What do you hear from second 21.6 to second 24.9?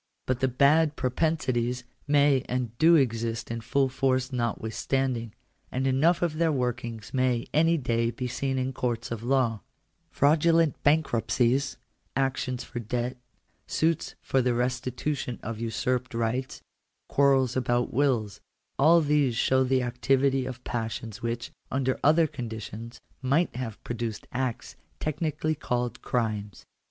under other conditions, might have produced acts